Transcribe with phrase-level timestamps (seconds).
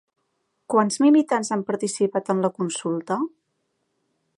[0.73, 3.21] Quants militants han participat en la consulta?